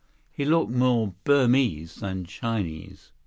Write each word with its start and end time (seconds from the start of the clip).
He 0.31 0.45
looked 0.45 0.71
more 0.71 1.13
Burmese 1.25 1.93
than 1.97 2.25
Chinese. 2.25 3.11